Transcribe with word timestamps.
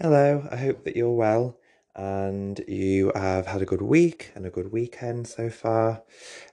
Hello, 0.00 0.46
I 0.48 0.54
hope 0.54 0.84
that 0.84 0.94
you're 0.94 1.10
well 1.10 1.58
and 1.96 2.60
you 2.68 3.10
have 3.16 3.48
had 3.48 3.62
a 3.62 3.66
good 3.66 3.82
week 3.82 4.30
and 4.36 4.46
a 4.46 4.50
good 4.50 4.70
weekend 4.70 5.26
so 5.26 5.50
far. 5.50 6.04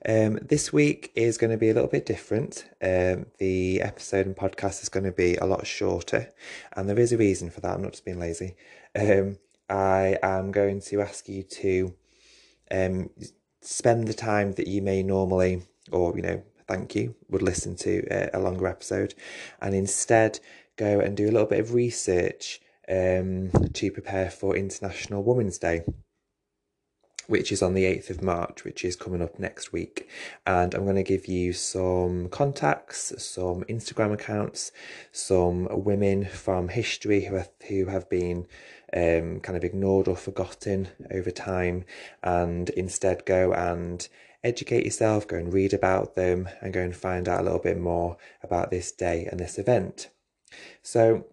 Um, 0.03 0.39
this 0.41 0.73
week 0.73 1.11
is 1.13 1.37
going 1.37 1.51
to 1.51 1.57
be 1.57 1.69
a 1.69 1.73
little 1.75 1.87
bit 1.87 2.07
different. 2.07 2.67
Um, 2.81 3.27
the 3.37 3.83
episode 3.83 4.25
and 4.25 4.35
podcast 4.35 4.81
is 4.81 4.89
going 4.89 5.03
to 5.03 5.11
be 5.11 5.35
a 5.35 5.45
lot 5.45 5.67
shorter, 5.67 6.33
and 6.75 6.89
there 6.89 6.97
is 6.97 7.13
a 7.13 7.17
reason 7.17 7.51
for 7.51 7.61
that. 7.61 7.75
I'm 7.75 7.83
not 7.83 7.91
just 7.91 8.03
being 8.03 8.17
lazy. 8.17 8.55
Um, 8.95 9.37
I 9.69 10.17
am 10.23 10.51
going 10.51 10.81
to 10.81 11.01
ask 11.01 11.29
you 11.29 11.43
to 11.43 11.93
um, 12.71 13.11
spend 13.61 14.07
the 14.07 14.15
time 14.15 14.53
that 14.53 14.65
you 14.65 14.81
may 14.81 15.03
normally, 15.03 15.61
or 15.91 16.15
you 16.15 16.23
know, 16.23 16.41
thank 16.67 16.95
you, 16.95 17.13
would 17.29 17.43
listen 17.43 17.75
to 17.75 18.07
uh, 18.09 18.29
a 18.33 18.41
longer 18.41 18.65
episode, 18.65 19.13
and 19.61 19.75
instead 19.75 20.39
go 20.77 20.99
and 20.99 21.15
do 21.15 21.25
a 21.25 21.31
little 21.31 21.45
bit 21.45 21.59
of 21.59 21.75
research 21.75 22.59
um, 22.89 23.51
to 23.73 23.91
prepare 23.91 24.29
for 24.29 24.55
International 24.55 25.23
Women's 25.23 25.57
Day, 25.57 25.83
which 27.27 27.51
is 27.51 27.61
on 27.61 27.73
the 27.73 27.85
8th 27.85 28.09
of 28.09 28.23
March, 28.23 28.63
which 28.63 28.85
is 28.85 28.95
coming 28.95 29.21
up 29.21 29.39
next 29.39 29.73
week. 29.73 30.07
And 30.45 30.73
I'm 30.73 30.83
going 30.83 30.95
to 30.95 31.03
give 31.03 31.27
you 31.27 31.53
some 31.53 32.29
contacts, 32.29 33.13
some 33.17 33.63
Instagram 33.63 34.13
accounts, 34.13 34.71
some 35.11 35.67
women 35.71 36.25
from 36.25 36.69
history 36.69 37.25
who 37.25 37.35
have, 37.35 37.49
who 37.67 37.87
have 37.87 38.09
been 38.09 38.47
um, 38.93 39.39
kind 39.39 39.57
of 39.57 39.63
ignored 39.63 40.07
or 40.07 40.15
forgotten 40.15 40.89
over 41.11 41.31
time, 41.31 41.85
and 42.23 42.69
instead 42.71 43.25
go 43.25 43.53
and 43.53 44.07
educate 44.43 44.85
yourself, 44.85 45.27
go 45.27 45.37
and 45.37 45.53
read 45.53 45.73
about 45.73 46.15
them, 46.15 46.47
and 46.61 46.73
go 46.73 46.81
and 46.81 46.95
find 46.95 47.27
out 47.27 47.41
a 47.41 47.43
little 47.43 47.59
bit 47.59 47.79
more 47.79 48.17
about 48.43 48.69
this 48.69 48.91
day 48.91 49.27
and 49.29 49.39
this 49.39 49.57
event. 49.57 50.09
So, 50.83 51.25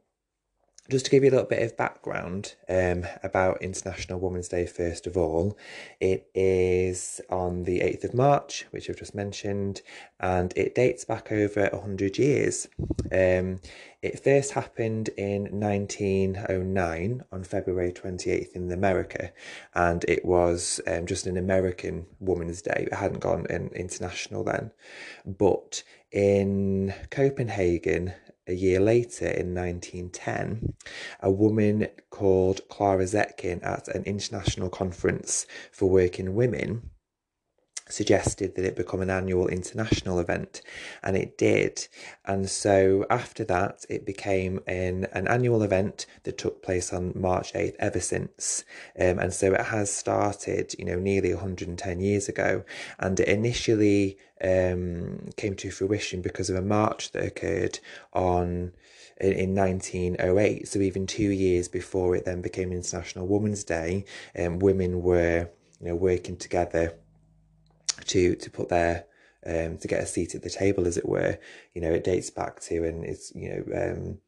just 0.91 1.05
to 1.05 1.11
give 1.11 1.23
you 1.23 1.31
a 1.31 1.33
little 1.33 1.47
bit 1.47 1.63
of 1.63 1.77
background 1.77 2.55
um, 2.69 3.07
about 3.23 3.63
International 3.63 4.19
Women's 4.19 4.49
Day, 4.49 4.67
first 4.67 5.07
of 5.07 5.17
all, 5.17 5.57
it 6.01 6.29
is 6.35 7.21
on 7.31 7.65
the 7.65 7.81
8th 7.81 8.05
of 8.05 8.15
March, 8.15 8.67
which 8.73 8.91
I've 8.91 8.97
just 8.97 9.15
mentioned, 9.15 9.81
and 10.19 10.53
it 10.57 10.75
dates 10.75 11.05
back 11.05 11.31
over 11.31 11.69
100 11.73 12.19
years. 12.19 12.67
Um, 13.13 13.61
it 14.03 14.23
first 14.23 14.53
happened 14.53 15.11
in 15.17 15.61
1909 15.61 17.25
on 17.31 17.45
February 17.45 17.93
28th 17.93 18.53
in 18.53 18.71
America, 18.73 19.33
and 19.75 20.05
it 20.09 20.25
was 20.25 20.81
um, 20.89 21.07
just 21.07 21.27
an 21.27 21.37
American 21.37 22.07
Women's 22.19 22.61
Day. 22.61 22.89
It 22.91 22.95
hadn't 22.95 23.21
gone 23.21 23.47
in, 23.49 23.69
international 23.69 24.43
then. 24.43 24.73
But 25.25 25.85
in 26.11 26.93
Copenhagen, 27.11 28.15
a 28.53 28.55
year 28.55 28.81
later 28.81 29.27
in 29.27 29.55
1910, 29.55 30.75
a 31.21 31.31
woman 31.31 31.89
called 32.11 32.61
Clara 32.69 33.05
Zetkin 33.05 33.65
at 33.65 33.89
an 33.89 34.05
international 34.05 34.69
conference 34.69 35.47
for 35.73 35.89
working 35.89 36.35
women 36.35 36.91
suggested 37.93 38.55
that 38.55 38.65
it 38.65 38.77
become 38.77 39.01
an 39.01 39.11
annual 39.11 39.49
international 39.49 40.19
event 40.19 40.63
and 41.03 41.17
it 41.17 41.39
did. 41.39 41.87
And 42.25 42.49
so 42.49 43.07
after 43.11 43.45
that 43.45 43.85
it 43.89 44.07
became 44.07 44.61
an, 44.67 45.07
an 45.13 45.29
annual 45.29 45.63
event 45.63 46.07
that 46.25 46.39
took 46.39 46.63
place 46.63 46.93
on 46.93 47.13
march 47.15 47.53
8th 47.53 47.77
ever 47.79 48.01
since. 48.01 48.65
Um, 48.99 49.19
and 49.19 49.33
so 49.33 49.53
it 49.53 49.67
has 49.67 49.93
started 49.93 50.75
you 50.79 50.85
know 50.85 50.99
nearly 50.99 51.35
110 51.35 52.01
years 52.01 52.29
ago 52.29 52.65
and 52.99 53.19
it 53.21 53.29
initially 53.29 54.19
um, 54.43 55.29
came 55.37 55.55
to 55.57 55.71
fruition 55.71 56.23
because 56.23 56.51
of 56.51 56.57
a 56.57 56.63
march 56.63 57.13
that 57.13 57.25
occurred 57.25 57.79
on 58.13 58.73
in, 59.21 59.33
in 59.33 59.55
1908 59.55 60.67
so 60.67 60.81
even 60.81 61.07
two 61.07 61.31
years 61.31 61.69
before 61.69 62.17
it 62.17 62.25
then 62.25 62.43
became 62.43 62.73
international 62.73 63.27
women's 63.27 63.65
day 63.65 64.05
um, 64.39 64.59
women 64.59 65.03
were 65.03 65.49
you 65.81 65.89
know 65.89 65.95
working 65.95 66.37
together 66.37 66.95
to 68.07 68.35
to 68.37 68.51
put 68.51 68.69
their 68.69 69.07
um, 69.47 69.79
to 69.79 69.89
get 69.89 70.03
a 70.03 70.07
seat 70.07 70.35
at 70.35 70.43
the 70.43 70.51
table, 70.51 70.87
as 70.87 70.97
it 70.97 71.09
were. 71.09 71.39
You 71.75 71.83
know, 71.83 71.93
it 71.93 72.05
dates 72.05 72.31
back 72.31 72.61
to 72.63 72.85
and 72.85 73.05
it's 73.05 73.33
you 73.35 73.49
know 73.51 73.93
um, 73.93 74.19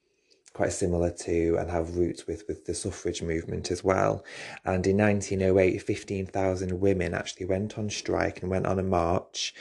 quite 0.54 0.72
similar 0.72 1.10
to 1.10 1.56
and 1.58 1.68
have 1.68 1.96
roots 1.96 2.26
with 2.26 2.44
with 2.48 2.64
the 2.64 2.74
suffrage 2.74 3.20
movement 3.22 3.70
as 3.70 3.84
well. 3.84 4.24
And 4.64 4.86
in 4.86 4.96
1908, 4.96 5.82
15,000 5.82 6.80
women 6.80 7.12
actually 7.12 7.46
went 7.46 7.76
on 7.76 7.90
strike 7.90 8.40
and 8.40 8.50
went 8.50 8.66
on 8.66 8.78
a 8.78 8.82
march 8.82 9.52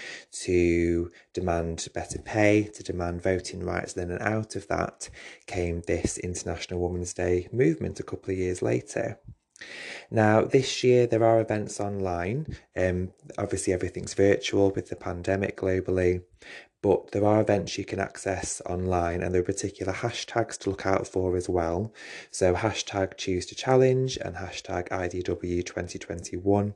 to 0.44 1.12
demand 1.34 1.88
better 1.94 2.19
pay, 2.19 2.63
to 2.75 2.84
demand 2.84 3.22
voting 3.22 3.63
rights. 3.66 3.94
Then, 3.94 4.12
and 4.12 4.22
out 4.22 4.56
of 4.56 4.68
that 4.68 5.09
came 5.47 5.81
this 5.81 6.18
International 6.19 6.80
Women's 6.80 7.13
Day 7.13 7.50
movement 7.51 8.00
a 8.00 8.03
couple 8.03 8.31
of 8.31 8.38
years 8.38 8.62
later. 8.62 9.19
Now, 10.12 10.41
this 10.41 10.84
year 10.84 11.08
there 11.08 11.24
are 11.24 11.40
events 11.40 11.80
online. 11.80 12.58
Um, 12.75 13.14
obviously, 13.38 13.74
everything's 13.74 14.14
virtual 14.14 14.72
with 14.72 14.90
the 14.90 14.96
pandemic 14.96 15.58
globally, 15.58 16.24
but 16.81 17.12
there 17.12 17.25
are 17.25 17.41
events 17.41 17.78
you 17.78 17.86
can 17.86 18.00
access 18.00 18.62
online, 18.66 19.24
and 19.24 19.34
there 19.34 19.42
are 19.42 19.46
particular 19.46 19.94
hashtags 19.94 20.58
to 20.59 20.69
look 20.69 20.86
out 20.86 21.08
for 21.08 21.36
as 21.38 21.47
well. 21.50 21.94
So, 22.30 22.53
hashtag 22.53 23.18
choose 23.18 23.46
to 23.47 23.56
challenge 23.56 24.18
and 24.18 24.36
hashtag 24.36 24.90
IDW 24.90 25.66
2021. 25.66 26.74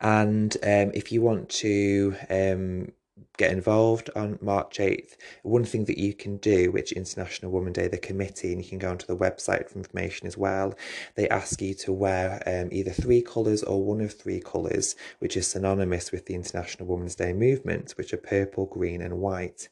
And 0.00 0.56
um, 0.62 0.90
if 0.94 1.10
you 1.12 1.22
want 1.22 1.48
to 1.48 2.14
um, 2.28 2.92
get 3.36 3.52
involved 3.52 4.10
on 4.16 4.38
March 4.40 4.78
8th. 4.78 5.16
One 5.42 5.64
thing 5.64 5.84
that 5.86 5.98
you 5.98 6.12
can 6.12 6.38
do, 6.38 6.72
which 6.72 6.92
International 6.92 7.52
Women's 7.52 7.76
Day, 7.76 7.88
the 7.88 7.98
committee, 7.98 8.52
and 8.52 8.62
you 8.62 8.68
can 8.68 8.78
go 8.78 8.90
onto 8.90 9.06
the 9.06 9.16
website 9.16 9.68
for 9.68 9.78
information 9.78 10.26
as 10.26 10.36
well, 10.36 10.74
they 11.14 11.28
ask 11.28 11.62
you 11.62 11.74
to 11.74 11.92
wear 11.92 12.42
um, 12.46 12.68
either 12.72 12.90
three 12.90 13.22
colours 13.22 13.62
or 13.62 13.84
one 13.84 14.00
of 14.00 14.12
three 14.12 14.40
colours, 14.40 14.96
which 15.20 15.36
is 15.36 15.46
synonymous 15.46 16.10
with 16.10 16.26
the 16.26 16.34
International 16.34 16.88
Women's 16.88 17.14
Day 17.14 17.32
movement, 17.32 17.92
which 17.92 18.12
are 18.12 18.18
purple, 18.18 18.66
green, 18.66 19.00
and 19.00 19.18
white. 19.18 19.68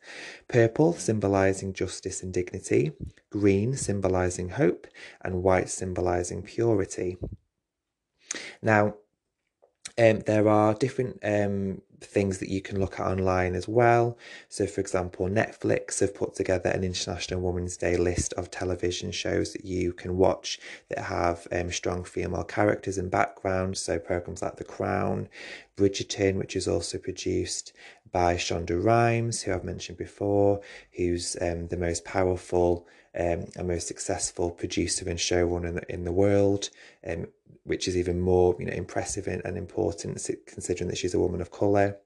Purple 0.48 0.92
symbolising 0.94 1.72
justice 1.72 2.22
and 2.22 2.32
dignity, 2.32 2.92
green 3.30 3.76
symbolising 3.76 4.50
hope, 4.50 4.86
and 5.22 5.42
white 5.42 5.68
symbolising 5.68 6.42
purity. 6.42 7.16
Now, 8.62 8.94
um, 9.98 10.20
there 10.20 10.48
are 10.48 10.74
different 10.74 11.18
um, 11.22 11.80
things 12.00 12.38
that 12.38 12.48
you 12.48 12.60
can 12.60 12.78
look 12.78 13.00
at 13.00 13.06
online 13.06 13.54
as 13.54 13.68
well. 13.68 14.16
So, 14.48 14.66
for 14.66 14.80
example, 14.80 15.26
Netflix 15.28 16.00
have 16.00 16.14
put 16.14 16.34
together 16.34 16.70
an 16.70 16.84
International 16.84 17.40
Women's 17.40 17.76
Day 17.76 17.96
list 17.96 18.32
of 18.34 18.50
television 18.50 19.10
shows 19.10 19.52
that 19.52 19.64
you 19.64 19.92
can 19.92 20.16
watch 20.16 20.58
that 20.88 20.98
have 20.98 21.46
um, 21.52 21.70
strong 21.70 22.04
female 22.04 22.44
characters 22.44 22.98
and 22.98 23.10
backgrounds. 23.10 23.80
So, 23.80 23.98
programs 23.98 24.42
like 24.42 24.56
The 24.56 24.64
Crown, 24.64 25.28
Bridgerton, 25.76 26.36
which 26.36 26.56
is 26.56 26.68
also 26.68 26.98
produced 26.98 27.72
by 28.12 28.36
Shonda 28.36 28.82
Rhimes, 28.82 29.42
who 29.42 29.52
I've 29.52 29.64
mentioned 29.64 29.98
before, 29.98 30.60
who's 30.92 31.36
um, 31.40 31.68
the 31.68 31.76
most 31.76 32.04
powerful 32.04 32.86
um, 33.18 33.46
most 33.66 33.86
successful 33.86 34.50
producer 34.50 35.08
and 35.08 35.18
showrunner 35.18 35.68
in 35.68 35.74
the, 35.74 35.92
in 35.92 36.04
the 36.04 36.12
world, 36.12 36.70
um, 37.06 37.26
which 37.64 37.88
is 37.88 37.96
even 37.96 38.20
more 38.20 38.54
you 38.58 38.66
know 38.66 38.72
impressive 38.72 39.26
and, 39.26 39.44
and 39.44 39.56
important 39.56 40.30
considering 40.46 40.88
that 40.88 40.98
she's 40.98 41.14
a 41.14 41.18
woman 41.18 41.40
of 41.40 41.50
colour. 41.50 41.98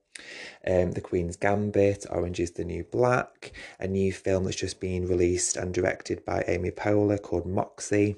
Um, 0.66 0.93
the 0.93 1.00
Queen's 1.00 1.37
Gambit, 1.37 2.04
Orange 2.10 2.41
is 2.41 2.53
the 2.53 2.65
New 2.65 2.84
Black, 2.84 3.53
a 3.78 3.87
new 3.87 4.12
film 4.12 4.44
that's 4.44 4.56
just 4.56 4.81
been 4.81 5.06
released 5.06 5.56
and 5.56 5.72
directed 5.72 6.25
by 6.25 6.44
Amy 6.47 6.70
Poehler 6.70 7.20
called 7.20 7.47
Moxie. 7.47 8.16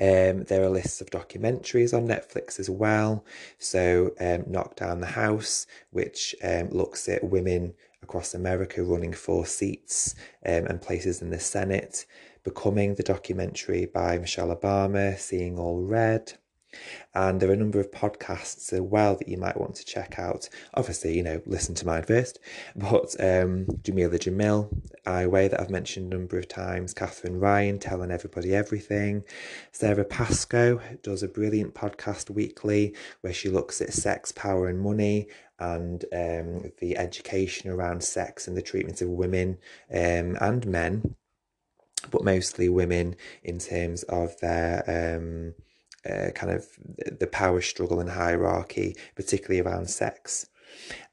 Um, 0.00 0.44
there 0.44 0.62
are 0.62 0.70
lists 0.70 1.00
of 1.00 1.10
documentaries 1.10 1.96
on 1.96 2.06
Netflix 2.06 2.58
as 2.58 2.70
well. 2.70 3.24
So, 3.58 4.12
um, 4.20 4.44
Knock 4.46 4.76
Down 4.76 5.00
the 5.00 5.06
House, 5.06 5.66
which 5.90 6.34
um, 6.42 6.70
looks 6.70 7.08
at 7.08 7.24
women 7.24 7.74
across 8.02 8.34
America 8.34 8.82
running 8.82 9.12
for 9.12 9.46
seats 9.46 10.14
um, 10.46 10.66
and 10.66 10.82
places 10.82 11.22
in 11.22 11.30
the 11.30 11.40
Senate. 11.40 12.06
Becoming 12.44 12.94
the 12.94 13.02
documentary 13.02 13.86
by 13.86 14.18
Michelle 14.18 14.54
Obama, 14.54 15.18
Seeing 15.18 15.56
Allred. 15.56 16.34
And 17.14 17.40
there 17.40 17.48
are 17.50 17.54
a 17.54 17.56
number 17.56 17.80
of 17.80 17.90
podcasts 17.90 18.72
as 18.72 18.80
well 18.80 19.16
that 19.16 19.28
you 19.28 19.38
might 19.38 19.58
want 19.58 19.74
to 19.76 19.84
check 19.84 20.18
out. 20.18 20.48
Obviously, 20.74 21.16
you 21.16 21.22
know, 21.22 21.40
listen 21.46 21.74
to 21.76 21.86
mine 21.86 22.02
first. 22.02 22.38
But 22.76 23.16
um, 23.18 23.66
Jameela 23.82 24.18
Jamil, 24.18 24.68
I 25.06 25.26
Weigh, 25.26 25.48
that 25.48 25.60
I've 25.60 25.70
mentioned 25.70 26.12
a 26.12 26.16
number 26.16 26.38
of 26.38 26.48
times, 26.48 26.94
Katherine 26.94 27.40
Ryan, 27.40 27.78
Telling 27.78 28.10
Everybody 28.10 28.54
Everything. 28.54 29.24
Sara 29.72 30.04
Pascoe 30.04 30.80
does 31.02 31.22
a 31.22 31.28
brilliant 31.28 31.74
podcast 31.74 32.30
weekly 32.30 32.94
where 33.22 33.32
she 33.32 33.48
looks 33.48 33.80
at 33.80 33.92
sex, 33.92 34.30
power, 34.32 34.68
and 34.68 34.80
money 34.80 35.28
and 35.58 36.04
um, 36.12 36.72
the 36.78 36.96
education 36.96 37.70
around 37.70 38.02
sex 38.02 38.46
and 38.46 38.56
the 38.56 38.62
treatment 38.62 39.00
of 39.02 39.08
women 39.08 39.58
um, 39.92 40.36
and 40.40 40.66
men, 40.66 41.16
but 42.10 42.24
mostly 42.24 42.68
women 42.68 43.16
in 43.42 43.58
terms 43.58 44.02
of 44.04 44.38
their 44.40 44.84
um, 44.86 45.54
uh, 46.08 46.30
kind 46.30 46.52
of 46.52 46.66
the 47.18 47.26
power 47.26 47.60
struggle 47.60 48.00
and 48.00 48.10
hierarchy, 48.10 48.96
particularly 49.16 49.60
around 49.60 49.90
sex. 49.90 50.48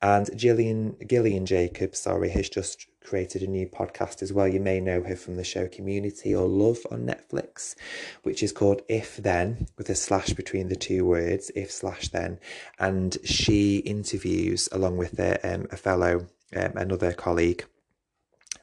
And 0.02 0.30
Gillian 0.38 0.96
Gillian 1.08 1.46
Jacobs, 1.46 2.00
sorry, 2.00 2.30
has 2.30 2.50
just 2.50 2.88
created 3.06 3.44
a 3.44 3.48
new 3.48 3.68
podcast 3.68 4.22
as 4.22 4.34
well. 4.34 4.48
You 4.48 4.60
may 4.60 4.80
know 4.80 5.04
her 5.04 5.16
from 5.16 5.36
the 5.36 5.44
show 5.44 5.68
Community 5.68 6.34
or 6.34 6.48
Love 6.48 6.80
on 6.92 7.06
Netflix, 7.06 7.75
which 8.24 8.42
is 8.42 8.52
called 8.52 8.81
If 8.90 9.18
Then, 9.18 9.68
with 9.78 9.90
a 9.90 9.96
slash 9.96 10.34
between 10.34 10.69
the 10.69 10.75
two 10.75 11.06
words, 11.06 11.52
if 11.56 11.72
slash 11.72 12.10
then. 12.10 12.40
And 12.80 13.18
she 13.24 13.78
interviews, 13.78 14.68
along 14.72 14.98
with 14.98 15.19
a, 15.19 15.40
um, 15.48 15.68
a 15.72 15.78
fellow, 15.78 16.28
um, 16.56 16.74
another 16.75 17.13
colleague, 17.13 17.66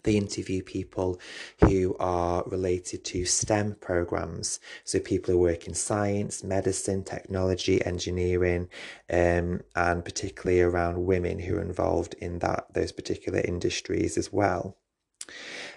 they 0.02 0.16
interview 0.16 0.62
people 0.62 1.20
who 1.60 1.96
are 1.99 2.44
related 2.46 3.04
to 3.04 3.25
STEM 3.25 3.76
programs. 3.81 4.60
So 4.84 4.99
people 4.99 5.32
who 5.32 5.40
work 5.40 5.66
in 5.66 5.75
science, 5.75 6.43
medicine, 6.43 7.04
technology, 7.04 7.84
engineering, 7.84 8.69
um, 9.10 9.62
and 9.76 10.04
particularly 10.04 10.60
around 10.60 11.06
women 11.06 11.38
who 11.38 11.56
are 11.56 11.62
involved 11.62 12.14
in 12.14 12.38
that 12.40 12.66
those 12.72 12.93
particular 12.93 13.40
industries 13.40 14.19
as 14.19 14.32
well. 14.32 14.76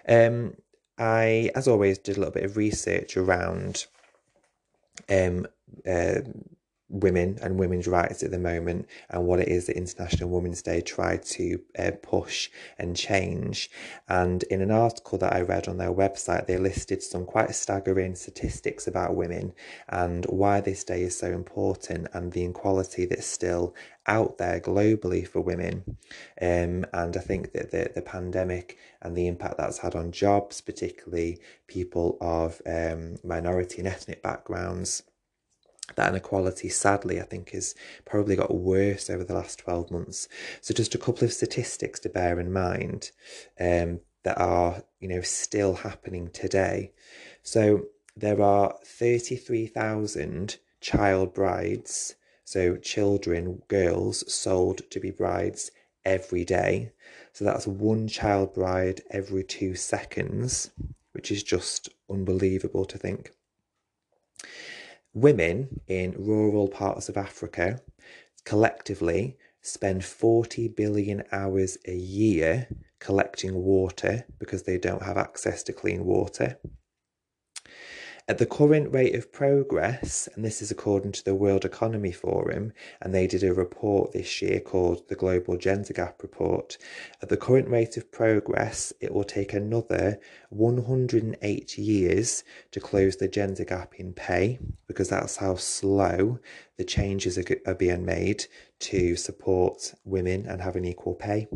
Um, 0.07 0.55
I, 0.97 1.51
as 1.55 1.67
always, 1.67 1.97
did 1.97 2.17
a 2.17 2.19
little 2.19 2.33
bit 2.33 2.45
of 2.45 2.57
research 2.57 3.17
around 3.17 3.85
um, 5.09 5.45
uh, 5.87 6.21
women 6.89 7.37
and 7.41 7.59
women's 7.59 7.87
rights 7.87 8.21
at 8.21 8.31
the 8.31 8.39
moment 8.39 8.87
and 9.09 9.25
what 9.25 9.39
it 9.39 9.47
is 9.47 9.65
that 9.65 9.77
International 9.77 10.29
Women's 10.29 10.61
Day 10.61 10.81
tried 10.81 11.23
to 11.23 11.59
uh, 11.79 11.91
push 12.01 12.49
and 12.77 12.95
change. 12.95 13.69
And 14.07 14.43
in 14.43 14.61
an 14.61 14.71
article 14.71 15.17
that 15.19 15.33
I 15.33 15.41
read 15.41 15.67
on 15.67 15.77
their 15.77 15.93
website, 15.93 16.45
they 16.45 16.57
listed 16.57 17.01
some 17.01 17.25
quite 17.25 17.55
staggering 17.55 18.15
statistics 18.15 18.87
about 18.87 19.15
women 19.15 19.53
and 19.89 20.25
why 20.25 20.61
this 20.61 20.83
day 20.83 21.01
is 21.01 21.17
so 21.17 21.27
important 21.31 22.07
and 22.13 22.31
the 22.31 22.43
inequality 22.43 23.05
that's 23.05 23.25
still 23.25 23.75
out 24.07 24.37
there 24.37 24.59
globally 24.59 25.27
for 25.27 25.41
women. 25.41 25.97
Um, 26.39 26.85
and 26.93 27.17
I 27.17 27.19
think 27.19 27.53
that 27.53 27.71
the, 27.71 27.91
the 27.95 28.01
pandemic 28.01 28.77
and 29.01 29.15
the 29.15 29.27
impact 29.27 29.57
that's 29.57 29.79
had 29.79 29.95
on 29.95 30.11
jobs, 30.11 30.61
particularly 30.61 31.39
people 31.67 32.17
of 32.21 32.61
um, 32.67 33.15
minority 33.23 33.79
and 33.79 33.87
ethnic 33.87 34.21
backgrounds, 34.21 35.03
that 35.93 36.09
inequality, 36.09 36.69
sadly, 36.69 37.19
I 37.21 37.23
think 37.23 37.51
has 37.51 37.75
probably 38.05 38.35
got 38.35 38.53
worse 38.53 39.09
over 39.09 39.23
the 39.23 39.35
last 39.35 39.59
12 39.59 39.91
months. 39.91 40.27
So, 40.61 40.73
just 40.73 40.95
a 40.95 40.97
couple 40.97 41.25
of 41.25 41.33
statistics 41.33 41.99
to 42.01 42.09
bear 42.09 42.39
in 42.39 42.51
mind 42.51 43.11
um, 43.59 43.99
that 44.23 44.37
are, 44.39 44.83
you 44.99 45.07
know, 45.07 45.21
still 45.21 45.75
happening 45.75 46.29
today. 46.31 46.91
So, 47.43 47.85
there 48.17 48.41
are 48.41 48.75
33,000 48.83 50.57
child 50.81 51.33
brides, 51.33 52.15
so 52.43 52.77
children, 52.77 53.61
girls, 53.67 54.31
sold 54.33 54.89
to 54.89 54.99
be 54.99 55.11
brides 55.11 55.71
every 56.03 56.45
day. 56.45 56.93
So, 57.31 57.45
that's 57.45 57.67
one 57.67 58.07
child 58.07 58.55
bride 58.55 59.01
every 59.11 59.43
two 59.43 59.75
seconds, 59.75 60.71
which 61.11 61.31
is 61.31 61.43
just 61.43 61.89
unbelievable 62.09 62.85
to 62.85 62.97
think. 62.97 63.31
Women 65.15 65.79
in 65.87 66.11
rural 66.17 66.67
parts 66.67 67.07
of 67.07 67.15
Africa 67.15 67.79
collectively 68.43 69.37
spend 69.61 70.03
40 70.03 70.67
billion 70.67 71.23
hours 71.31 71.77
a 71.87 71.95
year 71.95 72.67
collecting 72.99 73.55
water 73.55 74.25
because 74.39 74.63
they 74.63 74.77
don't 74.77 75.01
have 75.01 75.15
access 75.15 75.63
to 75.63 75.73
clean 75.73 76.03
water. 76.03 76.59
At 78.27 78.39
the 78.39 78.47
current 78.47 78.91
rate 78.91 79.13
of 79.13 79.31
progress, 79.31 80.27
and 80.33 80.43
this 80.43 80.59
is 80.59 80.71
according 80.71 81.11
to 81.11 81.23
the 81.23 81.35
World 81.35 81.63
Economy 81.63 82.11
Forum, 82.11 82.73
and 82.99 83.13
they 83.13 83.27
did 83.27 83.43
a 83.43 83.53
report 83.53 84.13
this 84.13 84.41
year 84.41 84.59
called 84.59 85.07
the 85.07 85.15
Global 85.15 85.57
Gender 85.57 85.93
Gap 85.93 86.23
Report. 86.23 86.75
At 87.21 87.29
the 87.29 87.37
current 87.37 87.69
rate 87.69 87.97
of 87.97 88.11
progress, 88.11 88.91
it 88.99 89.13
will 89.13 89.25
take 89.25 89.53
another 89.53 90.19
108 90.49 91.77
years 91.77 92.43
to 92.71 92.79
close 92.79 93.17
the 93.17 93.27
gender 93.27 93.63
gap 93.63 93.93
in 93.99 94.11
pay 94.11 94.57
because 94.87 95.09
that's 95.09 95.37
how 95.37 95.55
slow 95.55 96.39
the 96.77 96.83
changes 96.83 97.37
are, 97.37 97.75
being 97.75 98.05
made 98.05 98.45
to 98.79 99.15
support 99.15 99.93
women 100.03 100.47
and 100.47 100.63
having 100.63 100.85
equal 100.85 101.13
pay. 101.13 101.47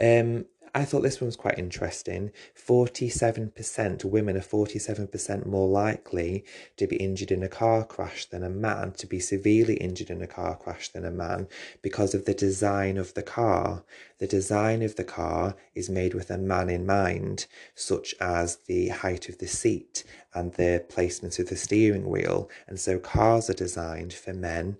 Um, 0.00 0.46
I 0.76 0.84
thought 0.84 1.02
this 1.02 1.20
one 1.20 1.26
was 1.26 1.36
quite 1.36 1.56
interesting. 1.56 2.32
47% 2.56 4.04
women 4.04 4.36
are 4.36 4.40
47% 4.40 5.46
more 5.46 5.68
likely 5.68 6.44
to 6.76 6.88
be 6.88 6.96
injured 6.96 7.30
in 7.30 7.44
a 7.44 7.48
car 7.48 7.84
crash 7.84 8.24
than 8.24 8.42
a 8.42 8.50
man, 8.50 8.90
to 8.98 9.06
be 9.06 9.20
severely 9.20 9.76
injured 9.76 10.10
in 10.10 10.20
a 10.20 10.26
car 10.26 10.56
crash 10.56 10.88
than 10.88 11.04
a 11.04 11.12
man 11.12 11.46
because 11.80 12.12
of 12.12 12.24
the 12.24 12.34
design 12.34 12.96
of 12.96 13.14
the 13.14 13.22
car. 13.22 13.84
The 14.18 14.26
design 14.26 14.82
of 14.82 14.96
the 14.96 15.04
car 15.04 15.54
is 15.76 15.88
made 15.88 16.12
with 16.12 16.28
a 16.28 16.38
man 16.38 16.68
in 16.68 16.84
mind, 16.84 17.46
such 17.76 18.12
as 18.20 18.56
the 18.66 18.88
height 18.88 19.28
of 19.28 19.38
the 19.38 19.46
seat 19.46 20.02
and 20.34 20.54
the 20.54 20.84
placement 20.88 21.38
of 21.38 21.50
the 21.50 21.56
steering 21.56 22.08
wheel. 22.08 22.50
And 22.66 22.80
so 22.80 22.98
cars 22.98 23.48
are 23.48 23.54
designed 23.54 24.12
for 24.12 24.34
men 24.34 24.78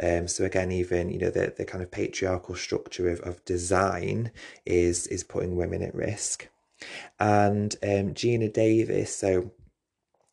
um, 0.00 0.26
so 0.26 0.44
again, 0.44 0.72
even 0.72 1.10
you 1.10 1.18
know 1.18 1.30
the, 1.30 1.52
the 1.56 1.64
kind 1.64 1.82
of 1.82 1.90
patriarchal 1.90 2.54
structure 2.54 3.10
of, 3.10 3.20
of 3.20 3.44
design 3.44 4.30
is 4.64 5.06
is 5.08 5.24
putting 5.24 5.56
women 5.56 5.82
at 5.82 5.94
risk. 5.94 6.48
And 7.20 7.74
um, 7.82 8.14
Geena 8.14 8.52
Davis, 8.52 9.14
so 9.14 9.52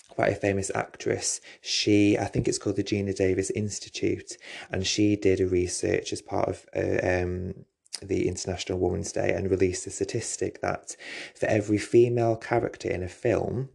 quite 0.07 0.31
a 0.31 0.35
famous 0.35 0.71
actress, 0.73 1.41
she 1.61 2.17
I 2.17 2.25
think 2.25 2.47
it's 2.47 2.57
called 2.57 2.77
the 2.77 2.83
Geena 2.83 3.15
Davis 3.15 3.49
Institute, 3.51 4.37
and 4.71 4.87
she 4.87 5.15
did 5.15 5.41
a 5.41 5.47
research 5.47 6.13
as 6.13 6.21
part 6.21 6.47
of 6.47 6.65
uh, 6.75 7.05
um, 7.05 7.65
the 8.01 8.27
International 8.29 8.79
Women's 8.79 9.11
Day 9.11 9.33
and 9.33 9.51
released 9.51 9.85
a 9.87 9.89
statistic 9.89 10.61
that 10.61 10.95
for 11.35 11.47
every 11.47 11.77
female 11.77 12.37
character 12.37 12.89
in 12.89 13.03
a 13.03 13.09
film, 13.09 13.69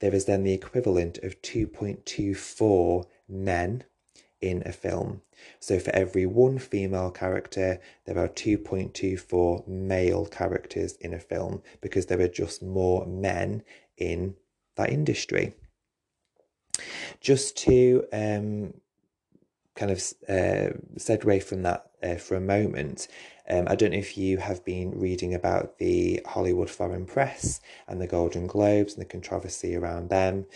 there 0.00 0.14
is 0.14 0.26
then 0.26 0.44
the 0.44 0.52
equivalent 0.52 1.18
of 1.18 1.40
2.24 1.40 3.06
men 3.28 3.84
in 4.42 4.62
a 4.66 4.72
film. 4.72 5.22
So 5.60 5.78
for 5.78 5.90
every 5.94 6.26
one 6.26 6.58
female 6.58 7.10
character, 7.10 7.80
there 8.04 8.18
are 8.18 8.28
2.24 8.28 9.66
male 9.66 10.26
characters 10.26 10.96
in 11.00 11.14
a 11.14 11.18
film 11.18 11.62
because 11.80 12.06
there 12.06 12.20
are 12.20 12.28
just 12.28 12.62
more 12.62 13.06
men 13.06 13.62
in 13.96 14.34
that 14.76 14.90
industry. 14.90 15.54
Just 17.20 17.56
to 17.58 18.04
um, 18.12 18.74
kind 19.76 19.90
of 19.90 19.98
uh, 20.28 20.74
segue 20.98 21.42
from 21.42 21.62
that 21.62 21.90
uh, 22.02 22.16
for 22.16 22.34
a 22.34 22.40
moment, 22.40 23.08
um, 23.48 23.66
I 23.68 23.74
don't 23.74 23.92
know 23.92 23.98
if 23.98 24.16
you 24.16 24.38
have 24.38 24.64
been 24.64 24.98
reading 24.98 25.34
about 25.34 25.78
the 25.78 26.20
Hollywood 26.26 26.70
Foreign 26.70 27.06
Press 27.06 27.60
and 27.86 28.00
the 28.00 28.06
Golden 28.06 28.46
Globes 28.46 28.94
and 28.94 29.02
the 29.02 29.08
controversy 29.08 29.76
around 29.76 30.10
them 30.10 30.46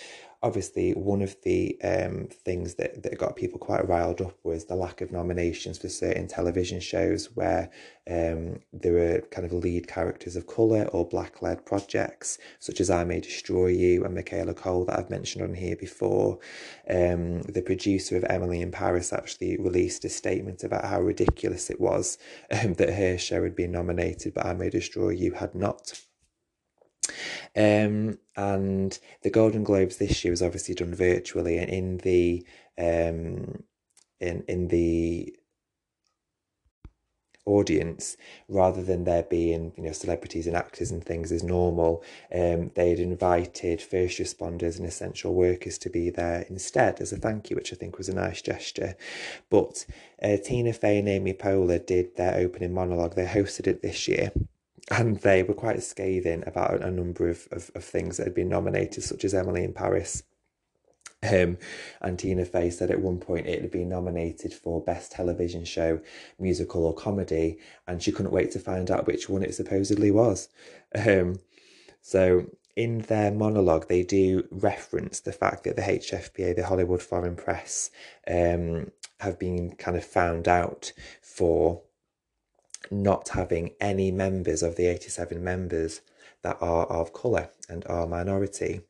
obviously 0.47 0.93
one 0.93 1.23
of 1.23 1.37
the 1.43 1.77
um, 1.83 2.29
things 2.31 2.77
that, 2.77 3.03
that 3.03 3.19
got 3.19 3.35
people 3.35 3.59
quite 3.59 3.89
riled 3.89 4.21
up 4.21 4.39
was 4.45 4.67
the 4.67 4.77
lack 4.77 5.01
of 5.01 5.11
nominations 5.11 5.77
for 5.77 5.89
certain 5.89 6.29
television 6.29 6.79
shows 6.79 7.35
where 7.35 7.69
um, 8.09 8.61
there 8.73 8.93
were 8.93 9.23
kind 9.33 9.45
of 9.45 9.53
lead 9.53 9.89
characters 9.89 10.37
of 10.37 10.47
colour 10.47 10.85
or 10.93 11.05
black 11.05 11.43
led 11.43 11.67
projects, 11.67 12.39
such 12.61 12.81
as 12.81 12.91
I 12.91 13.03
May 13.03 13.19
Destroy 13.19 13.67
You 13.67 14.05
and 14.05 14.15
Michaela 14.15 14.55
Coel 14.55 14.85
that 14.85 15.01
I've 15.01 15.11
mentioned 15.11 15.43
on 15.43 15.55
here 15.55 15.75
before. 15.75 16.39
Um, 16.89 17.43
the 17.43 17.63
producer 17.67 18.17
of 18.17 18.25
Emily 18.31 18.61
in 18.61 18.71
Paris 18.71 19.13
actually 19.13 19.57
released 19.57 20.05
a 20.05 20.09
statement 20.09 20.63
about 20.63 20.85
how 20.85 21.01
ridiculous 21.01 21.71
it 21.71 21.81
was 21.81 22.19
um, 22.53 22.75
that 22.75 22.95
her 22.95 23.19
show 23.19 23.43
had 23.43 23.57
been 23.57 23.73
nominated, 23.73 24.35
but 24.35 24.47
I 24.47 24.55
May 24.55 24.71
Destroy 24.71 25.11
You 25.11 25.33
had 25.33 25.57
not. 25.57 26.06
Um, 27.57 28.19
and 28.37 28.99
the 29.23 29.31
Golden 29.31 29.65
Globes 29.65 29.97
this 29.97 30.25
year 30.25 30.33
was 30.33 30.43
obviously 30.43 30.75
done 30.75 30.95
virtually, 30.95 31.59
and 31.59 31.71
in 31.71 31.97
the 31.99 32.47
um, 32.79 33.63
in 34.21 34.45
in 34.49 34.69
the 34.69 35.37
audience 37.47 38.17
rather 38.49 38.83
than 38.83 39.05
there 39.05 39.23
being 39.23 39.73
you 39.77 39.83
know 39.85 39.93
celebrities 39.93 40.49
and 40.49 40.57
actors 40.57 40.91
and 40.91 41.05
things 41.05 41.31
as 41.31 41.45
normal 41.45 42.03
um 42.35 42.73
they'd 42.75 42.99
invited 42.99 43.81
first 43.81 44.19
responders 44.19 44.79
and 44.79 44.87
essential 44.87 45.33
workers 45.33 45.79
to 45.79 45.89
be 45.89 46.11
there 46.11 46.45
instead 46.51 47.01
as 47.01 47.13
a 47.13 47.17
thank 47.17 47.49
you 47.49 47.55
which 47.55 47.73
i 47.73 47.77
think 47.77 47.97
was 47.99 48.09
a 48.09 48.15
nice 48.15 48.43
gesture. 48.43 48.97
But 49.49 49.87
uh, 50.21 50.37
tina 50.45 50.73
fey 50.73 50.99
and 50.99 51.09
amy 51.09 51.35
poehler 51.35 51.85
did 51.85 52.17
their 52.17 52.37
opening 52.37 52.75
monologue. 52.75 53.15
They 53.15 53.27
hosted 53.27 53.69
it 53.69 53.81
this 53.81 54.09
year 54.09 54.33
and 54.91 55.19
they 55.19 55.43
were 55.43 55.55
quite 55.55 55.83
scathing 55.83 56.45
about 56.47 56.83
a 56.83 56.91
number 56.91 57.29
of, 57.29 57.49
of, 57.51 57.71
of 57.75 57.85
things 57.85 58.17
that 58.17 58.25
had 58.25 58.35
been 58.35 58.49
nominated, 58.49 59.03
such 59.03 59.25
as 59.25 59.35
Emily 59.35 59.65
in 59.65 59.73
Paris. 59.73 60.23
Um, 61.23 61.59
and 62.01 62.19
Tina 62.19 62.45
Fey 62.45 62.71
said 62.71 62.91
at 62.91 63.01
one 63.01 63.19
point 63.19 63.47
it 63.47 63.63
had 63.63 63.71
been 63.71 63.89
nominated 63.89 64.53
for 64.53 64.83
Best 64.83 65.13
Television 65.13 65.65
Show, 65.65 66.01
Musical 66.39 66.85
or 66.85 66.95
Comedy, 66.95 67.59
and 67.87 68.03
she 68.03 68.13
couldn't 68.13 68.33
wait 68.33 68.51
to 68.53 68.59
find 68.59 68.91
out 68.91 69.07
which 69.07 69.29
one 69.29 69.43
it 69.43 69.55
supposedly 69.55 70.11
was. 70.11 70.49
Um, 70.95 71.41
so 72.01 72.47
in 72.77 72.99
their 73.01 73.33
monologue, 73.33 73.89
they 73.89 74.03
do 74.03 74.47
reference 74.51 75.21
the 75.21 75.33
fact 75.33 75.65
that 75.65 75.77
the 75.77 75.83
HFPA, 75.83 76.55
the 76.55 76.67
Hollywood 76.67 77.03
Foreign 77.03 77.35
Press, 77.35 77.91
um, 78.29 78.93
have 79.21 79.39
been 79.39 79.75
kind 79.77 79.97
of 79.97 80.05
found 80.05 80.47
out 80.47 80.93
for 81.23 81.83
not 82.91 83.31
having 83.31 83.71
any 83.81 84.11
members 84.11 84.63
of 84.63 84.77
the 84.77 84.87
87 84.87 85.43
members 85.43 86.01
that 86.43 86.59
are 86.61 86.87
of 86.87 87.13
colour 87.13 87.51
and 87.69 87.85
are 87.87 88.07
minority, 88.07 88.83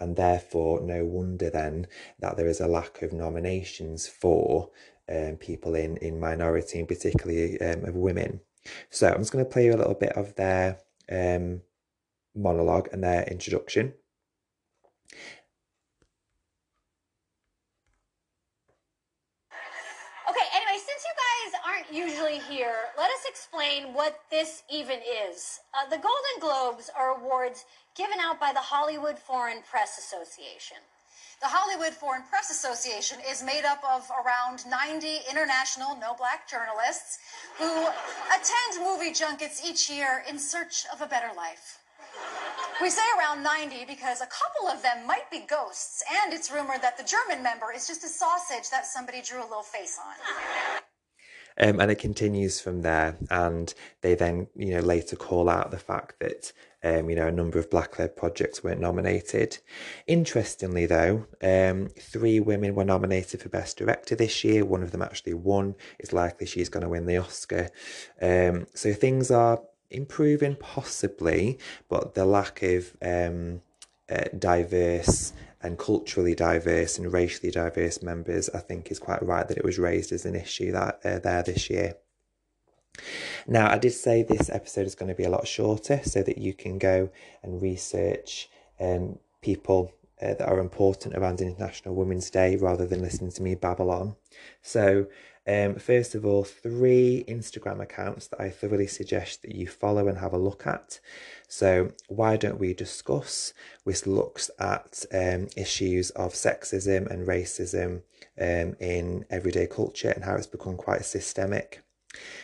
and 0.00 0.16
therefore 0.16 0.80
no 0.80 1.04
wonder 1.04 1.50
then 1.50 1.86
that 2.18 2.36
there 2.36 2.48
is 2.48 2.60
a 2.60 2.66
lack 2.66 3.02
of 3.02 3.12
nominations 3.12 4.08
for 4.08 4.70
um, 5.08 5.36
people 5.36 5.74
in, 5.74 5.96
in 5.98 6.18
minority 6.18 6.78
and 6.78 6.88
particularly 6.88 7.60
um, 7.60 7.84
of 7.84 7.94
women. 7.94 8.40
So 8.90 9.08
I'm 9.08 9.18
just 9.18 9.32
going 9.32 9.44
to 9.44 9.50
play 9.50 9.66
you 9.66 9.74
a 9.74 9.76
little 9.76 9.94
bit 9.94 10.12
of 10.12 10.34
their 10.34 10.78
um, 11.10 11.60
monologue 12.34 12.88
and 12.92 13.04
their 13.04 13.24
introduction. 13.24 13.94
Usually 21.94 22.40
here, 22.50 22.90
let 22.98 23.10
us 23.10 23.24
explain 23.28 23.94
what 23.94 24.18
this 24.28 24.64
even 24.68 24.98
is. 24.98 25.60
Uh, 25.72 25.88
the 25.88 26.02
Golden 26.02 26.36
Globes 26.40 26.90
are 26.90 27.16
awards 27.16 27.64
given 27.96 28.18
out 28.20 28.40
by 28.40 28.52
the 28.52 28.58
Hollywood 28.58 29.16
Foreign 29.16 29.62
Press 29.70 29.96
Association. 29.98 30.78
The 31.40 31.46
Hollywood 31.46 31.92
Foreign 31.92 32.22
Press 32.28 32.50
Association 32.50 33.18
is 33.30 33.44
made 33.44 33.64
up 33.64 33.82
of 33.84 34.10
around 34.10 34.66
90 34.68 35.06
international 35.30 35.94
no 36.00 36.14
black 36.14 36.50
journalists 36.50 37.18
who 37.58 37.70
attend 37.70 38.82
movie 38.82 39.12
junkets 39.12 39.62
each 39.64 39.88
year 39.88 40.24
in 40.28 40.38
search 40.38 40.86
of 40.92 41.00
a 41.00 41.06
better 41.06 41.30
life. 41.36 41.78
We 42.82 42.90
say 42.90 43.02
around 43.18 43.42
90 43.44 43.84
because 43.84 44.20
a 44.20 44.26
couple 44.26 44.68
of 44.68 44.82
them 44.82 45.06
might 45.06 45.30
be 45.30 45.44
ghosts, 45.48 46.02
and 46.24 46.32
it's 46.32 46.50
rumored 46.50 46.82
that 46.82 46.98
the 46.98 47.04
German 47.04 47.42
member 47.42 47.72
is 47.74 47.86
just 47.86 48.02
a 48.02 48.08
sausage 48.08 48.70
that 48.70 48.84
somebody 48.84 49.22
drew 49.22 49.40
a 49.40 49.46
little 49.46 49.62
face 49.62 49.98
on. 50.04 50.82
Um, 51.56 51.80
and 51.80 51.90
it 51.90 52.00
continues 52.00 52.60
from 52.60 52.82
there, 52.82 53.16
and 53.30 53.72
they 54.00 54.14
then, 54.14 54.48
you 54.56 54.74
know, 54.74 54.80
later 54.80 55.14
call 55.14 55.48
out 55.48 55.70
the 55.70 55.78
fact 55.78 56.18
that, 56.18 56.52
um, 56.82 57.08
you 57.08 57.14
know, 57.14 57.28
a 57.28 57.32
number 57.32 57.60
of 57.60 57.70
black-led 57.70 58.16
projects 58.16 58.64
weren't 58.64 58.80
nominated. 58.80 59.58
Interestingly, 60.06 60.86
though, 60.86 61.26
um, 61.40 61.88
three 61.98 62.40
women 62.40 62.74
were 62.74 62.84
nominated 62.84 63.40
for 63.40 63.48
Best 63.48 63.76
Director 63.76 64.16
this 64.16 64.42
year. 64.42 64.64
One 64.64 64.82
of 64.82 64.90
them 64.90 65.02
actually 65.02 65.34
won. 65.34 65.76
It's 66.00 66.12
likely 66.12 66.46
she's 66.46 66.68
going 66.68 66.82
to 66.82 66.88
win 66.88 67.06
the 67.06 67.18
Oscar. 67.18 67.70
Um, 68.20 68.66
so 68.74 68.92
things 68.92 69.30
are 69.30 69.62
improving, 69.90 70.56
possibly, 70.56 71.58
but 71.88 72.14
the 72.14 72.24
lack 72.24 72.64
of 72.64 72.96
um, 73.00 73.62
uh, 74.10 74.24
diverse 74.36 75.32
and 75.64 75.78
culturally 75.78 76.34
diverse 76.34 76.98
and 76.98 77.10
racially 77.10 77.50
diverse 77.50 78.02
members, 78.02 78.50
I 78.50 78.58
think, 78.58 78.90
is 78.90 78.98
quite 78.98 79.22
right 79.22 79.48
that 79.48 79.56
it 79.56 79.64
was 79.64 79.78
raised 79.78 80.12
as 80.12 80.26
an 80.26 80.36
issue 80.36 80.70
that 80.72 81.00
uh, 81.02 81.18
there 81.20 81.42
this 81.42 81.70
year. 81.70 81.94
Now, 83.46 83.70
I 83.70 83.78
did 83.78 83.92
say 83.92 84.22
this 84.22 84.50
episode 84.50 84.86
is 84.86 84.94
going 84.94 85.08
to 85.08 85.14
be 85.14 85.24
a 85.24 85.30
lot 85.30 85.48
shorter 85.48 86.02
so 86.04 86.22
that 86.22 86.36
you 86.36 86.52
can 86.52 86.78
go 86.78 87.10
and 87.42 87.62
research 87.62 88.50
um, 88.78 89.18
people 89.40 89.90
uh, 90.20 90.34
that 90.34 90.46
are 90.46 90.60
important 90.60 91.14
around 91.14 91.40
International 91.40 91.94
Women's 91.94 92.30
Day 92.30 92.56
rather 92.56 92.86
than 92.86 93.00
listening 93.00 93.32
to 93.32 93.42
me 93.42 93.54
babble 93.54 93.90
on. 93.90 94.16
So, 94.60 95.06
um, 95.46 95.74
first 95.76 96.14
of 96.14 96.24
all, 96.24 96.44
three 96.44 97.24
Instagram 97.28 97.80
accounts 97.80 98.28
that 98.28 98.40
I 98.40 98.48
thoroughly 98.50 98.86
suggest 98.86 99.42
that 99.42 99.54
you 99.54 99.66
follow 99.66 100.08
and 100.08 100.18
have 100.18 100.32
a 100.32 100.38
look 100.38 100.66
at. 100.66 101.00
So, 101.48 101.92
why 102.08 102.36
don't 102.36 102.58
we 102.58 102.72
discuss? 102.72 103.52
Which 103.84 104.06
looks 104.06 104.50
at 104.58 105.04
um, 105.12 105.48
issues 105.56 106.10
of 106.10 106.32
sexism 106.32 107.10
and 107.10 107.28
racism 107.28 108.02
um, 108.40 108.76
in 108.80 109.26
everyday 109.28 109.66
culture 109.66 110.10
and 110.10 110.24
how 110.24 110.36
it's 110.36 110.46
become 110.46 110.76
quite 110.76 111.04
systemic 111.04 111.82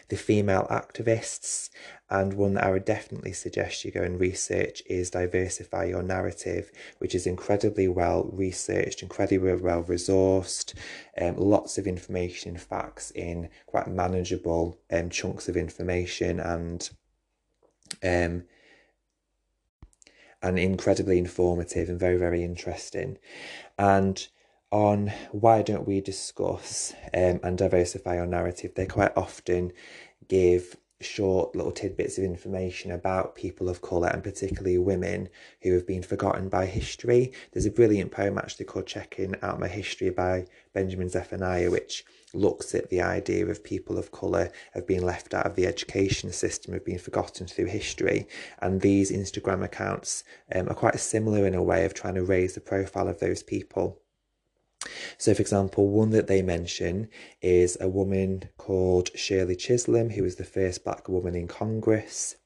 the 0.08 0.16
female 0.16 0.66
activists, 0.70 1.70
and 2.08 2.34
one 2.34 2.54
that 2.54 2.64
I 2.64 2.70
would 2.70 2.84
definitely 2.84 3.32
suggest 3.32 3.84
you 3.84 3.92
go 3.92 4.02
and 4.02 4.18
research 4.18 4.82
is 4.86 5.10
Diversify 5.10 5.84
Your 5.84 6.02
Narrative, 6.02 6.70
which 6.98 7.14
is 7.14 7.26
incredibly 7.26 7.86
well 7.88 8.28
researched, 8.32 9.02
incredibly 9.02 9.54
well 9.54 9.84
resourced, 9.84 10.74
um, 11.20 11.36
lots 11.36 11.78
of 11.78 11.86
information, 11.86 12.56
facts 12.56 13.10
in 13.12 13.48
quite 13.66 13.88
manageable 13.88 14.78
um, 14.90 15.10
chunks 15.10 15.48
of 15.48 15.56
information, 15.56 16.40
and 16.40 16.90
um, 18.02 18.44
and 20.42 20.58
incredibly 20.58 21.18
informative 21.18 21.88
and 21.88 22.00
very 22.00 22.16
very 22.16 22.42
interesting, 22.42 23.18
and 23.78 24.28
on 24.70 25.12
why 25.32 25.62
don't 25.62 25.86
we 25.86 26.00
discuss 26.00 26.94
um, 27.12 27.40
and 27.42 27.58
diversify 27.58 28.18
our 28.18 28.26
narrative, 28.26 28.74
they 28.74 28.86
quite 28.86 29.16
often 29.16 29.72
give 30.28 30.76
short 31.00 31.56
little 31.56 31.72
tidbits 31.72 32.18
of 32.18 32.24
information 32.24 32.90
about 32.90 33.34
people 33.34 33.68
of 33.68 33.80
colour 33.80 34.08
and 34.08 34.22
particularly 34.22 34.76
women 34.76 35.28
who 35.62 35.72
have 35.72 35.86
been 35.86 36.02
forgotten 36.02 36.48
by 36.48 36.66
history. 36.66 37.32
There's 37.52 37.66
a 37.66 37.70
brilliant 37.70 38.12
poem 38.12 38.36
actually 38.38 38.66
called 38.66 38.86
Checking 38.86 39.34
Out 39.42 39.58
My 39.58 39.68
History 39.68 40.10
by 40.10 40.46
Benjamin 40.74 41.08
Zephaniah, 41.08 41.70
which 41.70 42.04
looks 42.34 42.74
at 42.74 42.90
the 42.90 43.00
idea 43.00 43.46
of 43.46 43.64
people 43.64 43.98
of 43.98 44.12
colour 44.12 44.52
have 44.74 44.86
been 44.86 45.02
left 45.02 45.32
out 45.34 45.46
of 45.46 45.56
the 45.56 45.66
education 45.66 46.32
system, 46.32 46.74
have 46.74 46.84
been 46.84 46.98
forgotten 46.98 47.46
through 47.46 47.66
history. 47.66 48.28
And 48.60 48.80
these 48.80 49.10
Instagram 49.10 49.64
accounts 49.64 50.22
um, 50.54 50.68
are 50.68 50.74
quite 50.74 51.00
similar 51.00 51.46
in 51.46 51.54
a 51.54 51.62
way 51.62 51.84
of 51.86 51.94
trying 51.94 52.14
to 52.14 52.24
raise 52.24 52.54
the 52.54 52.60
profile 52.60 53.08
of 53.08 53.20
those 53.20 53.42
people. 53.42 54.00
So, 55.18 55.34
for 55.34 55.42
example, 55.42 55.88
one 55.88 56.10
that 56.10 56.26
they 56.26 56.42
mention 56.42 57.08
is 57.42 57.76
a 57.80 57.88
woman 57.88 58.44
called 58.56 59.10
Shirley 59.14 59.56
Chisholm, 59.56 60.10
who 60.10 60.22
was 60.22 60.36
the 60.36 60.44
first 60.44 60.84
black 60.84 61.08
woman 61.08 61.34
in 61.34 61.48
Congress. 61.48 62.36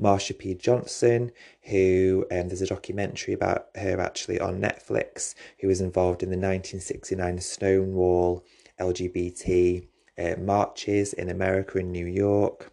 Marsha 0.00 0.36
P. 0.36 0.54
Johnson, 0.54 1.32
who 1.62 2.24
um, 2.30 2.48
there's 2.48 2.62
a 2.62 2.66
documentary 2.66 3.34
about 3.34 3.66
her 3.74 4.00
actually 4.00 4.40
on 4.40 4.60
Netflix, 4.60 5.34
who 5.60 5.68
was 5.68 5.80
involved 5.80 6.22
in 6.22 6.30
the 6.30 6.36
1969 6.36 7.40
Stonewall 7.40 8.44
LGBT 8.80 9.86
uh, 10.18 10.34
marches 10.38 11.12
in 11.12 11.28
America 11.28 11.78
in 11.78 11.92
New 11.92 12.06
York. 12.06 12.72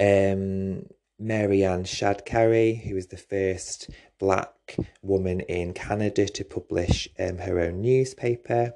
Um, 0.00 0.86
Mary 1.18 1.64
Ann 1.64 1.84
Shadd 1.84 2.24
Cary, 2.24 2.74
who 2.74 2.94
was 2.94 3.08
the 3.08 3.16
first 3.16 3.90
black 4.18 4.76
woman 5.02 5.40
in 5.40 5.74
Canada 5.74 6.26
to 6.26 6.44
publish 6.44 7.08
um, 7.18 7.38
her 7.38 7.58
own 7.58 7.80
newspaper, 7.80 8.74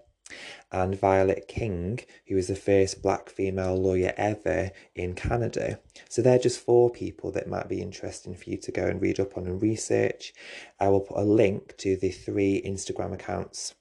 and 0.70 0.98
Violet 0.98 1.46
King, 1.46 2.00
who 2.26 2.34
was 2.34 2.48
the 2.48 2.56
first 2.56 3.02
black 3.02 3.28
female 3.28 3.76
lawyer 3.76 4.14
ever 4.16 4.70
in 4.94 5.14
Canada. 5.14 5.78
So 6.08 6.22
they're 6.22 6.38
just 6.38 6.58
four 6.58 6.90
people 6.90 7.30
that 7.32 7.48
might 7.48 7.68
be 7.68 7.82
interesting 7.82 8.34
for 8.34 8.48
you 8.48 8.56
to 8.58 8.72
go 8.72 8.86
and 8.86 9.00
read 9.00 9.20
up 9.20 9.36
on 9.36 9.46
and 9.46 9.60
research. 9.60 10.32
I 10.80 10.88
will 10.88 11.00
put 11.00 11.18
a 11.18 11.24
link 11.24 11.76
to 11.78 11.96
the 11.96 12.10
three 12.10 12.62
Instagram 12.64 13.12
accounts 13.12 13.74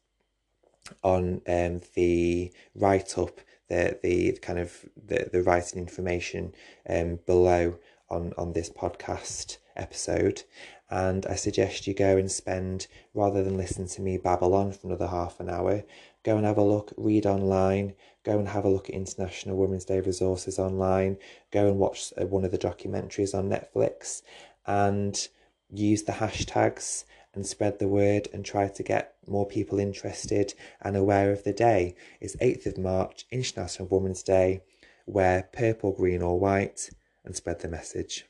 on 1.03 1.41
um, 1.47 1.81
the 1.95 2.51
write 2.75 3.17
up, 3.17 3.39
the 3.69 3.97
the 4.03 4.33
kind 4.41 4.59
of 4.59 4.85
the, 5.03 5.29
the 5.31 5.43
writing 5.43 5.79
information 5.79 6.53
um, 6.89 7.19
below 7.25 7.77
on, 8.11 8.33
on 8.37 8.53
this 8.53 8.69
podcast 8.69 9.57
episode. 9.75 10.43
And 10.89 11.25
I 11.25 11.35
suggest 11.35 11.87
you 11.87 11.93
go 11.93 12.17
and 12.17 12.29
spend, 12.29 12.87
rather 13.13 13.43
than 13.43 13.57
listen 13.57 13.87
to 13.87 14.01
me 14.01 14.17
babble 14.17 14.53
on 14.53 14.73
for 14.73 14.87
another 14.87 15.07
half 15.07 15.39
an 15.39 15.49
hour, 15.49 15.83
go 16.23 16.35
and 16.35 16.45
have 16.45 16.57
a 16.57 16.63
look, 16.63 16.93
read 16.97 17.25
online, 17.25 17.93
go 18.25 18.37
and 18.37 18.49
have 18.49 18.65
a 18.65 18.69
look 18.69 18.89
at 18.89 18.95
International 18.95 19.55
Women's 19.55 19.85
Day 19.85 20.01
resources 20.01 20.59
online, 20.59 21.17
go 21.51 21.67
and 21.67 21.79
watch 21.79 22.11
uh, 22.19 22.25
one 22.25 22.43
of 22.43 22.51
the 22.51 22.57
documentaries 22.57 23.33
on 23.33 23.49
Netflix, 23.49 24.21
and 24.67 25.29
use 25.71 26.03
the 26.03 26.11
hashtags 26.11 27.05
and 27.33 27.47
spread 27.47 27.79
the 27.79 27.87
word 27.87 28.27
and 28.33 28.43
try 28.43 28.67
to 28.67 28.83
get 28.83 29.15
more 29.25 29.47
people 29.47 29.79
interested 29.79 30.53
and 30.81 30.97
aware 30.97 31.31
of 31.31 31.45
the 31.45 31.53
day. 31.53 31.95
It's 32.19 32.35
8th 32.35 32.65
of 32.65 32.77
March, 32.77 33.25
International 33.31 33.87
Women's 33.87 34.23
Day. 34.23 34.61
Wear 35.05 35.49
purple, 35.53 35.93
green, 35.93 36.21
or 36.21 36.37
white 36.37 36.89
and 37.25 37.35
spread 37.35 37.59
the 37.59 37.67
message. 37.67 38.25